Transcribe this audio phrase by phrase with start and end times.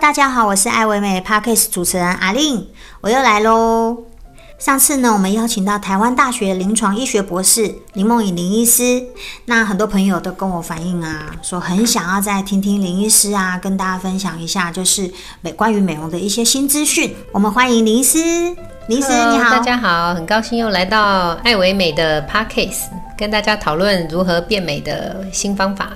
[0.00, 2.68] 大家好，我是爱唯美 Podcast 主持人阿令，
[3.00, 4.04] 我又来喽。
[4.56, 9.02] 上次呢，我们邀请到台湾大学临床医学博士林梦颖林医师，
[9.46, 17.12] 那很多朋友都跟我反映啊，说很想要再听听林医师啊，跟大家分享一下，就是美关于美容的一些新资讯。
[17.32, 18.18] 我们欢迎林医师，
[18.86, 22.84] 林医师你好，大家好，很高兴又来到爱唯美的 Podcast，
[23.16, 25.90] 跟大家讨论如何变美的新方法。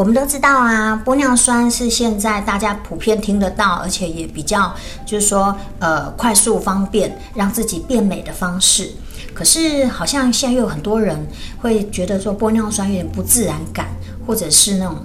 [0.00, 8.90] 我们都知道啊，玻尿酸是现在大家普遍听得到，而且也比较就是说，呃，快速方便让自己变美的方式。
[9.34, 11.28] 可是好像现在又有很多人
[11.60, 13.88] 会觉得说玻尿酸有点不自然感，
[14.26, 14.96] 或者是那种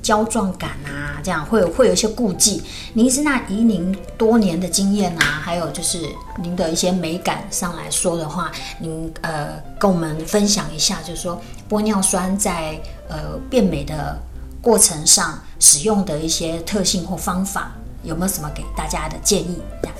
[0.00, 2.62] 胶状感啊，这样会有会有一些顾忌。
[2.92, 5.98] 您是那以您多年的经验啊，还有就是
[6.40, 14.16] 您的一些美感上来说的话，您呃跟我们分享一下，就是说玻尿酸在呃变美的。
[14.64, 19.58] 过程上使用的一些特性或方法，有没有什么给大家的建议？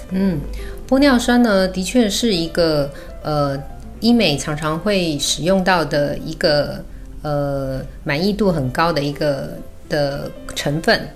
[0.08, 0.40] 嗯，
[0.88, 2.90] 玻尿酸呢，的确是一个
[3.22, 3.62] 呃
[4.00, 6.82] 医美常常会使用到的一个
[7.20, 9.50] 呃满意度很高的一个
[9.90, 11.08] 的成分，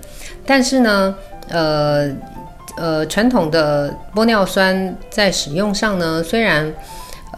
[0.45, 1.15] 但是呢，
[1.49, 2.11] 呃
[2.77, 6.71] 呃传统的玻尿酸在使用上呢，虽然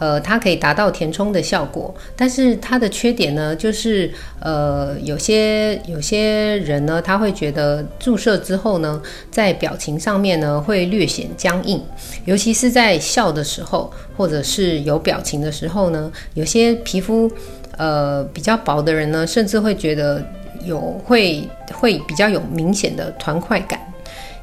[0.01, 11.81] 呃，它可以达到填充的效果，但是它的缺点呢，就是呃，有些有些人呢，他会觉得注射之后呢，在表情上面呢会略显僵硬，
[12.25, 17.31] 尤其是在笑的时候，或者是有表情的时候呢，有些皮肤
[17.77, 20.25] 呃比较薄的人呢，甚至会觉得
[20.65, 23.80] 有会会比较有明显的团块感。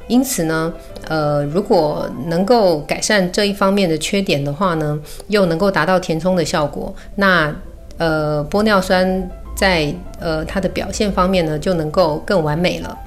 [0.08, 0.72] 因此呢，
[1.06, 7.54] 呃，如果能够改善这一方面的缺点的话呢，又能够达到填充的效果，那
[7.98, 12.98] 呃，玻尿酸在呃它的表现方面呢，就能够更完美了。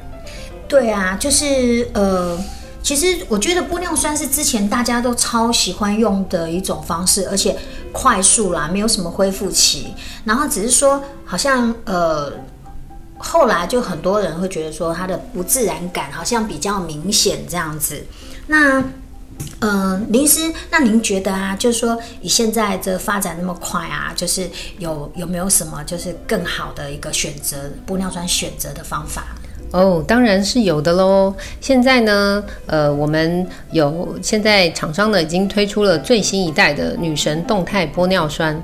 [0.67, 2.39] 对啊，就是呃，
[2.83, 7.55] 其实我觉得玻尿酸是之前大家都超喜欢用的一种方式，而且
[7.91, 9.93] 快速啦，没有什么恢复期，
[10.23, 12.31] 然后只是说好像呃。
[13.21, 18.05] 后来就很多人会觉得说它的不自然感好像比较明显这样子。
[18.47, 18.79] 那，
[19.59, 24.49] 嗯、呃，林师，那您觉得啊，就是说你现在这发展那么快啊，就是
[24.79, 29.27] 有有没有什么就是更好的一个选择玻尿酸选择的方法？
[29.71, 31.33] 哦，当然是有的喽。
[31.59, 38.61] 现在呢，呃，我们有现在厂商呢已经推出了最新一代的女神动态玻尿酸。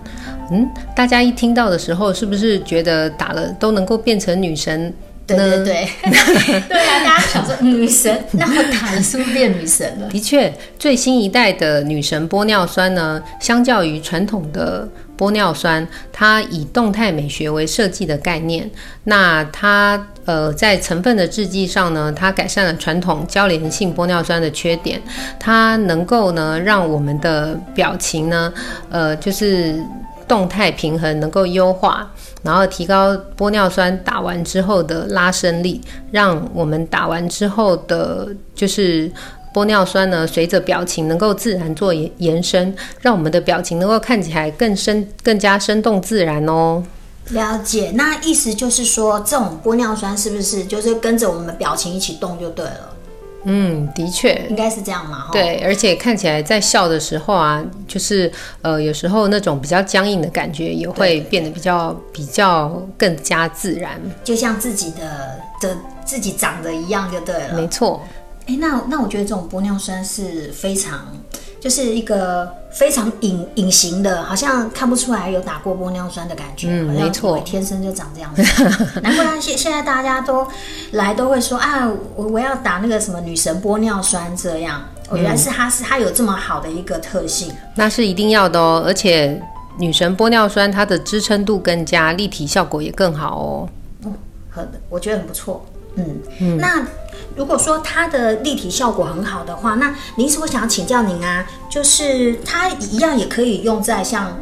[0.51, 4.94] 嗯，大家一听到的时候，是不是觉得打了都能够变成女神？
[5.25, 5.90] 对对对，
[6.69, 10.07] 对啊，大家想说女神，那我打了是不是变女神了？
[10.07, 18.69] 的确，最新一代的女神玻尿酸呢，相较于传统的玻尿酸，它以动态美学为设计的概念。
[19.05, 25.01] 那它呃，在成分的制剂上呢，它改善了传统交联性玻尿酸的缺点，
[25.39, 28.53] 它能够呢让我们的表情呢，
[28.89, 29.81] 呃，就是。
[30.27, 32.06] 动态平衡能够优化，
[32.44, 35.79] 然后提高玻尿酸打完之后的拉伸力，
[36.11, 39.09] 让我们打完之后的，就是
[39.57, 46.84] 玻尿酸呢，随着表情能够自然做延延伸，让我们的表情能够看起来更生、更加生动自然哦。
[47.31, 52.94] 了解，那意思就是说，这种玻尿酸是不是就是跟着我们的表情一起动就对了？
[53.45, 55.29] 嗯，的确，应该是这样嘛。
[55.31, 58.31] 对，而且看起来在笑的时候啊，就是
[58.62, 65.75] 呃，有时候那种比较僵硬的感觉也会变得比较比较更加自然，就像自己的的
[66.06, 67.56] 自己长得一样就对了。
[67.56, 68.00] 没错。
[68.47, 71.00] 哎，那那我觉得这种玻尿酸是非常。
[71.59, 78.44] 就是一个非常隐隐形的，好像看不出来有打过玻尿酸的感觉，嗯，没错，天生就长这样子。
[79.02, 80.47] 难怪现现在大家都
[80.91, 84.84] 来都会说啊，我我要打那个什么女神玻尿酸这样。
[85.09, 88.83] 哦，原来是它是它有这么好的一个特性，那是一定要的哦。
[88.86, 89.42] 而且
[89.80, 93.69] 女神玻尿酸它的支撑度更加，立体效果也更好哦。
[94.06, 94.13] 嗯，
[94.51, 95.66] 很，我觉得很不错。
[95.95, 96.06] 嗯
[96.39, 96.86] 嗯，那。
[97.38, 104.36] 如果说它的立体效果很好的话，那林医师，我想要请教您啊，就是它一样也可以用在像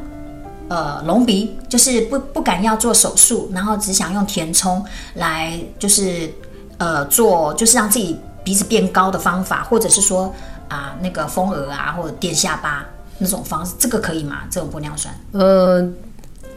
[0.70, 4.84] 呃隆鼻，就是不不敢要做手术，然后只想用填充
[5.16, 6.32] 来就是
[6.78, 10.34] 呃做就是让自己鼻子变高的方法，或者是说
[10.70, 12.86] 啊、那个丰额啊或者垫下巴
[13.18, 14.44] 那种方式，这个可以吗？
[14.50, 15.14] 这种玻尿酸？
[15.34, 15.86] 呃。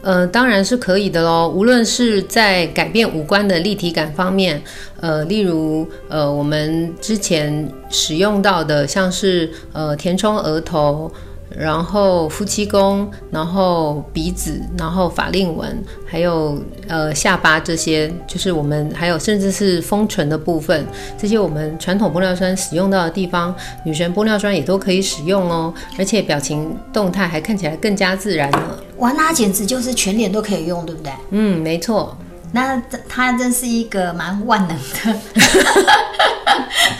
[0.01, 1.49] 呃，当然是可以的喽。
[1.49, 4.61] 无论是在改变五官的立体感方面，
[5.01, 11.11] 呃，例如呃，我们之前使用到的，像是呃填充额头，
[11.49, 20.85] 然后夫妻宫，然后鼻子，然后法令纹，还有呃下巴这些，就是我们还有甚至是丰唇的部分，
[21.17, 23.53] 这些我们传统玻尿酸使用到的地方，
[23.83, 28.79] 女神玻尿酸也都可以使用哦，而且表情动态还看起来更加自然了。
[28.97, 31.11] 哇，那简直就是全脸都可以用，对不对？
[31.31, 32.17] 嗯，没错。
[32.51, 35.19] 那它真是一个蛮万能的，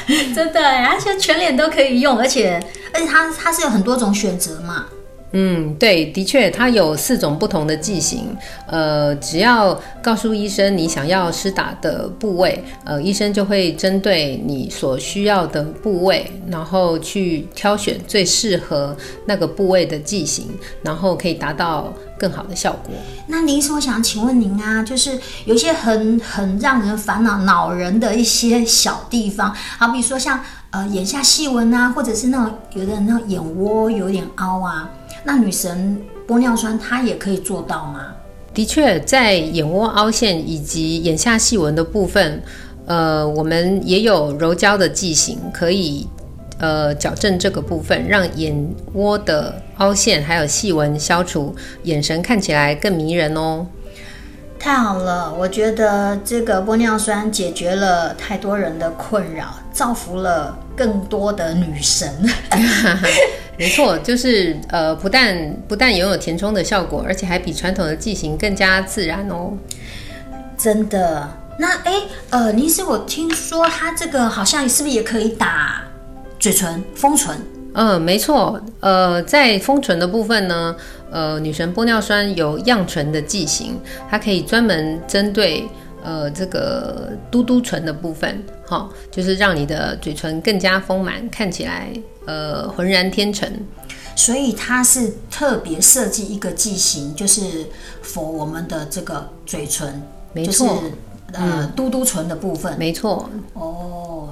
[0.36, 2.62] 真的，而且全脸都可以用，而且
[2.94, 4.86] 而且它它是有很多种选择嘛。
[5.32, 8.36] 嗯，对，的确，它有四种不同的剂型。
[8.66, 18.98] 呃，只要告诉医生你想要施打的部位，呃，医生就会针对你所需要的部位，然后去挑选最适合
[19.28, 20.48] 那个部位的剂型，
[20.82, 22.96] 然后可以达到更好的效果。
[23.28, 25.16] 那林医生，我想请问您啊，就是
[25.46, 34.90] 有一些很很让人烦恼恼人的一些小地方，好比说像呃眼下细纹啊，或者是那种有的人那眼窝有点凹啊。
[35.24, 38.08] 那女神玻尿酸它也可以做到吗？
[38.54, 42.42] 的确，在眼窝凹陷以及眼下细纹的部分，
[42.86, 46.08] 呃，我们也有柔焦的剂型可以
[46.60, 53.66] 呃矫正这个部分，让眼窝的凹陷还有细纹消除，眼神看起来更迷人哦。
[54.60, 62.14] 太好了，我觉得这个玻尿酸解决了太多人的困扰，造福了更多的女神。
[63.58, 69.54] 没错，就是呃，不但不但拥有填充的效果，而且还比传统的剂型更加自然哦。
[70.58, 71.30] 真的？
[71.58, 71.94] 那哎，
[72.30, 75.82] 呃，林医师，我听说它这个好像是不是也可以打
[76.38, 77.36] 嘴唇、丰唇？
[77.74, 78.60] 嗯，没错。
[78.80, 80.76] 呃，在丰唇的部分呢，
[81.12, 83.80] 呃，女神玻尿酸有漾唇的剂型，
[84.10, 85.68] 它可以专门针对。
[86.02, 91.92] 呃，这个嘟嘟唇的部分，哈、哦，就是让你的嘴唇更加丰满，看起来
[92.26, 93.46] 呃浑然天成。
[94.16, 97.66] 所以它是特别设计一个剂型，就是
[98.02, 100.02] for 我们的这个嘴唇，
[100.32, 100.94] 没错，就是、
[101.34, 103.30] 呃、嗯、嘟嘟唇的部分，没错。
[103.52, 104.30] 哦，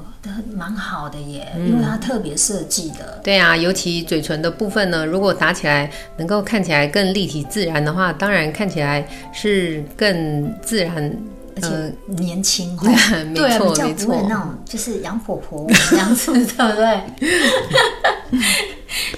[0.55, 3.19] 蛮好的耶，嗯、因为它特别设计的。
[3.23, 11.15] 对啊，尤其嘴唇的部分呢，如果打起来能够看起来更立体自然的话，当然看起来是更自然。
[11.59, 12.77] 而且年轻，
[13.33, 17.01] 对，没错，比较不会那种就是杨婆婆这样子，对不对？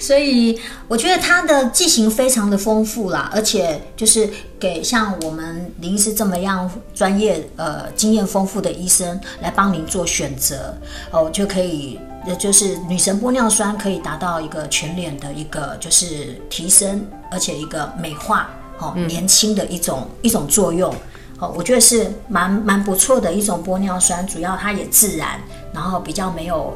[0.09, 4.27] 所以我觉得它的剂型非常的丰富啦，而且就是
[4.59, 10.75] 给像我们林医师这么样专业、呃经验丰富的医生来帮您做选择
[11.11, 12.00] 哦，就可以，
[12.39, 20.91] 就是女神玻尿酸可以达到一个全脸的一个就是提升，而且一个美化哦，年轻的一种、嗯、一种作用。
[21.38, 25.39] 哦，我觉得是蛮蛮不错的一种玻尿酸，主要它也自然，
[25.71, 26.75] 然后比较没有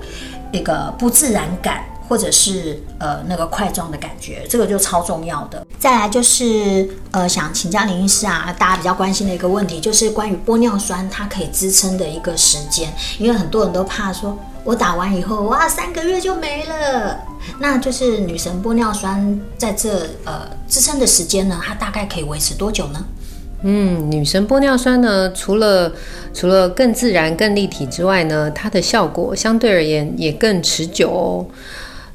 [0.54, 5.66] 那个不自然感，或者是呃那个块状的感觉，这个就超重要的。
[5.80, 17.20] 再来就是呃想请教林医师啊，大家比较关心的一个问题，就是关于玻尿酸它可以支撑的一个时间，因为很多人都怕说我打完以后哇三个月就没了，
[17.60, 19.90] 那就是女神玻尿酸在这
[20.26, 23.04] 呃支撑的时间呢，它大概可以维持多久呢？
[23.66, 25.92] 嗯，女神玻尿酸呢，除了
[26.34, 31.46] 除了更自然、更立体之外呢，它的效果相对而言也更持久哦。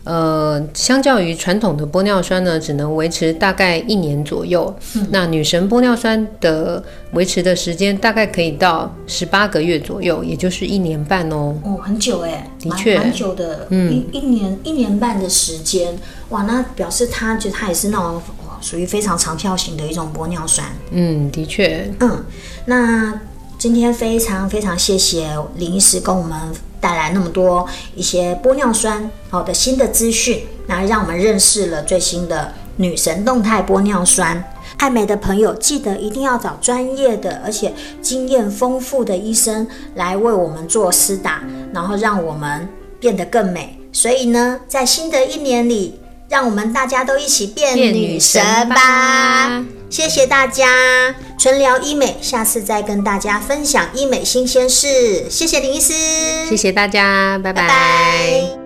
[0.08, 4.74] 呃，相较于传统的玻尿酸呢，只能维持大概一年左右。
[4.94, 11.54] 嗯、那女神玻尿酸的维持的时间大概可以到十八个月左右，也就是一年半哦。
[11.62, 13.66] 哦，很久哎，的确，蛮久的。
[13.68, 15.94] 嗯，一一年一年半的时间，
[16.30, 18.22] 哇，那表示它就它也是那种。
[18.60, 20.66] 属于非常长效型的一种玻尿酸。
[20.90, 21.88] 嗯，的确。
[22.00, 22.24] 嗯，
[22.64, 23.20] 那
[23.56, 26.36] 今天非常非常谢谢林医师跟我们
[26.80, 34.42] 带来那么多一些玻尿酸好的新的资讯，那让我们认识了最新的女神动态玻尿酸。
[34.76, 39.66] 爱美的朋友记得一定要找专业的而且经验丰富的医生
[39.96, 41.42] 来为我们做施打，
[41.72, 42.68] 然后让我们
[43.00, 43.78] 变得更美。
[43.92, 45.98] 所以呢，在新的一年里。
[46.28, 49.64] 让我们大家都一起变女神吧！
[49.88, 55.30] 谢谢大家，纯聊医美，下次再跟大家分享医美新鲜事。
[55.30, 55.94] 谢谢林医师，
[56.48, 57.62] 谢谢大家，拜拜。
[57.62, 58.57] 拜拜。